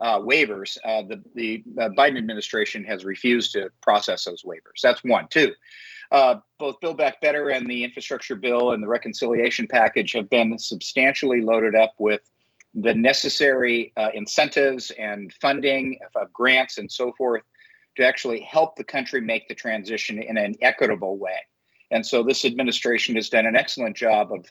[0.00, 0.76] uh, waivers.
[0.84, 1.62] the the
[1.98, 4.80] Biden administration has refused to process those waivers.
[4.82, 5.26] That's one.
[5.28, 5.52] Two,
[6.14, 10.56] uh, both Build Back Better and the infrastructure bill and the reconciliation package have been
[10.60, 12.20] substantially loaded up with
[12.72, 17.42] the necessary uh, incentives and funding of grants and so forth
[17.96, 21.38] to actually help the country make the transition in an equitable way.
[21.90, 24.46] And so this administration has done an excellent job of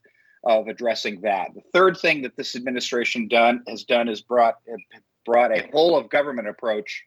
[0.45, 1.53] of addressing that.
[1.55, 4.55] The third thing that this administration done has done is brought
[5.25, 7.05] brought a whole of government approach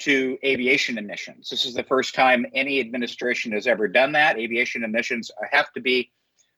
[0.00, 1.48] to aviation emissions.
[1.48, 4.38] This is the first time any administration has ever done that.
[4.38, 6.10] Aviation emissions have to be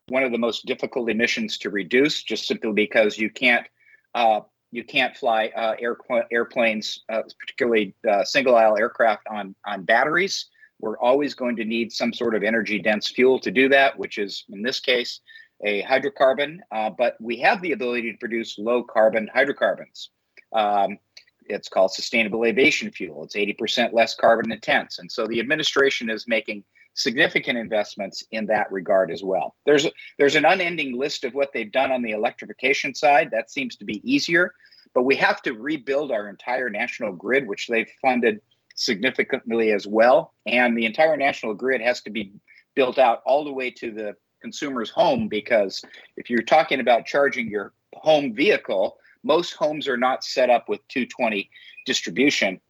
[0.09, 3.67] one of the most difficult emissions to reduce, just simply because you can't
[4.15, 4.41] uh,
[4.71, 5.97] you can't fly uh, air,
[6.31, 10.47] airplanes, uh, particularly uh, single aisle aircraft, on on batteries.
[10.81, 14.19] We're always going to need some sort of energy dense fuel to do that, which
[14.19, 15.21] is in this case
[15.65, 16.59] a hydrocarbon.
[16.73, 20.11] Uh, but we have the ability to produce low carbon hydrocarbons.
[20.53, 20.99] Um,
[21.47, 23.25] it's called sustainable aviation fuel.
[23.25, 24.99] It's 80% less carbon intense.
[24.99, 26.65] And so the administration is making
[26.95, 29.55] significant investments in that regard as well.
[29.65, 29.87] There's
[30.19, 33.31] there's an unending list of what they've done on the electrification side.
[33.31, 34.55] That seems to be easier,
[34.95, 38.41] but we have to rebuild our entire national grid, which they've funded
[38.75, 40.35] significantly as well.
[40.47, 42.33] And the entire national grid has to be
[42.75, 45.83] built out all the way to the consumer's home because
[46.17, 50.87] if you're talking about charging your home vehicle, most homes are not set up with
[50.89, 51.49] 220
[51.87, 52.61] distribution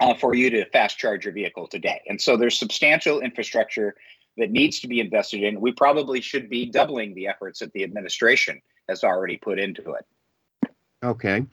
[0.00, 2.00] uh, for you to fast charge your vehicle today.
[2.08, 3.94] And so there's substantial infrastructure
[4.38, 5.60] that needs to be invested in.
[5.60, 10.70] We probably should be doubling the efforts that the administration has already put into it.
[11.04, 11.44] Okay.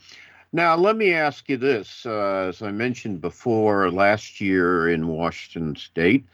[0.52, 2.06] Now, let me ask you this.
[2.06, 6.26] Uh, as I mentioned before, last year in Washington state,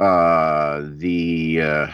[0.00, 1.92] uh, the uh,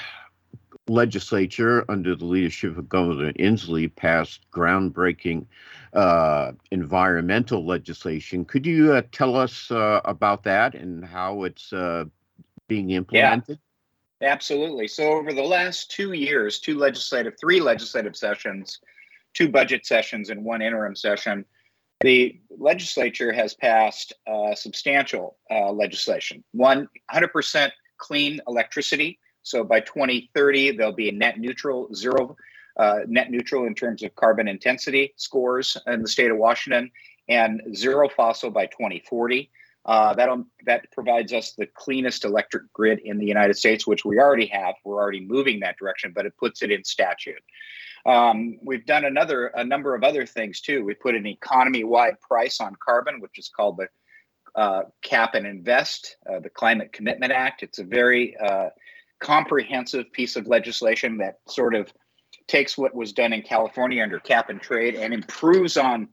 [0.88, 5.46] legislature, under the leadership of Governor Inslee, passed groundbreaking
[5.92, 8.44] uh, environmental legislation.
[8.44, 12.04] Could you uh, tell us uh, about that and how it's uh,
[12.68, 13.58] being implemented?
[14.20, 14.88] Yeah, absolutely.
[14.88, 18.80] So, over the last two years, two legislative, three legislative sessions,
[19.32, 21.44] two budget sessions, and one interim session,
[22.00, 26.44] the legislature has passed uh, substantial uh, legislation.
[26.52, 32.36] One, 100% clean electricity so by 2030, there'll be a net neutral, zero
[32.76, 36.90] uh, net neutral in terms of carbon intensity scores in the state of Washington,
[37.28, 39.50] and zero fossil by 2040.
[39.84, 40.30] Uh, that
[40.64, 44.74] that provides us the cleanest electric grid in the United States, which we already have.
[44.82, 47.42] We're already moving that direction, but it puts it in statute.
[48.06, 50.84] Um, we've done another a number of other things too.
[50.84, 53.88] We put an economy-wide price on carbon, which is called the
[54.58, 57.62] uh, Cap and Invest, uh, the Climate Commitment Act.
[57.62, 58.70] It's a very uh,
[59.24, 61.90] comprehensive piece of legislation that sort of
[62.46, 66.08] takes what was done in California under cap and trade and improves on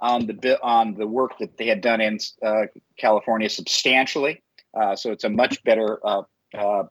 [0.00, 2.62] on the on the work that they had done in uh,
[2.98, 4.42] California substantially.
[4.74, 6.22] Uh, so it's a much better uh,
[6.58, 6.84] uh,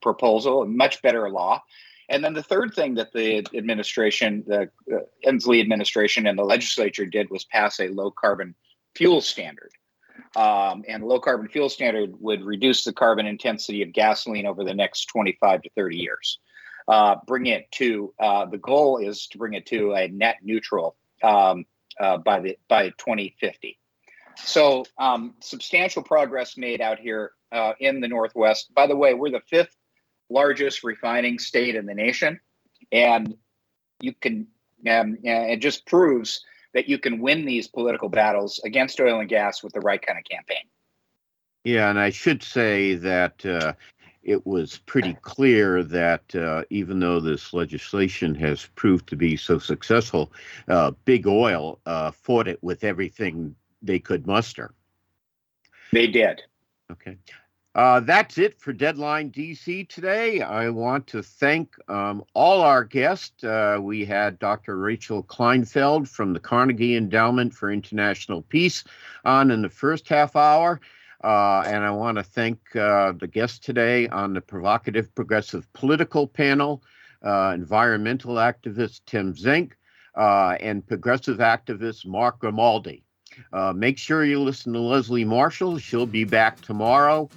[0.00, 1.60] proposal, a much better law.
[2.08, 4.70] And then the third thing that the administration, the
[5.26, 8.54] Inslee administration, and the legislature did was pass a low carbon
[8.94, 9.72] fuel standard.
[10.36, 14.74] Um, and low carbon fuel standard would reduce the carbon intensity of gasoline over the
[14.74, 16.38] next 25 to 30 years.
[16.86, 20.96] Uh, bring it to uh, the goal is to bring it to a net neutral
[21.22, 21.66] um,
[22.00, 23.78] uh, by the by 2050.
[24.36, 28.72] So um, substantial progress made out here uh, in the Northwest.
[28.74, 29.76] By the way, we're the fifth
[30.30, 32.40] largest refining state in the nation,
[32.90, 33.34] and
[34.00, 34.46] you can
[34.88, 36.42] um, it just proves
[36.74, 40.18] that you can win these political battles against oil and gas with the right kind
[40.18, 40.64] of campaign.
[41.64, 43.72] Yeah, and I should say that uh,
[44.22, 49.58] it was pretty clear that uh, even though this legislation has proved to be so
[49.58, 50.32] successful,
[50.68, 54.74] uh, Big Oil uh, fought it with everything they could muster.
[55.92, 56.42] They did.
[56.92, 57.16] Okay.
[57.78, 60.40] Uh, that's it for Deadline DC today.
[60.40, 63.44] I want to thank um, all our guests.
[63.44, 64.76] Uh, we had Dr.
[64.76, 68.82] Rachel Kleinfeld from the Carnegie Endowment for International Peace
[69.24, 70.80] on in the first half hour.
[71.22, 76.26] Uh, and I want to thank uh, the guests today on the Provocative Progressive Political
[76.26, 76.82] Panel,
[77.24, 79.74] uh, environmental activist Tim Zenk,
[80.16, 83.04] uh, and progressive activist Mark Grimaldi.
[83.72, 85.78] Make sure you listen to Leslie Marshall.
[85.78, 87.30] She'll be back tomorrow.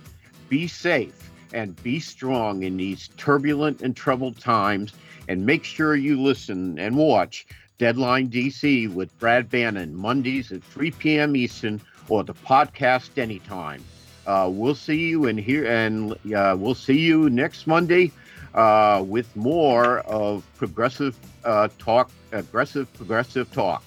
[0.51, 4.91] Be safe and be strong in these turbulent and troubled times.
[5.29, 7.47] And make sure you listen and watch
[7.77, 11.37] Deadline DC with Brad Bannon, Mondays at 3 p.m.
[11.37, 11.79] Eastern
[12.09, 13.81] or the podcast anytime.
[14.27, 18.11] Uh, we'll see you in here, and uh, we'll see you next Monday
[18.53, 23.83] uh, with more of progressive uh, talk, aggressive progressive talk.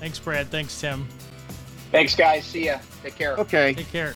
[0.00, 0.48] Thanks, Brad.
[0.48, 1.06] Thanks, Tim.
[1.92, 2.44] Thanks, guys.
[2.44, 2.78] See ya.
[3.02, 3.36] Take care.
[3.36, 3.74] Okay.
[3.74, 4.12] Take care.